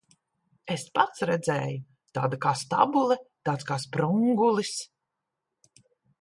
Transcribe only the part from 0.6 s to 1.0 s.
Es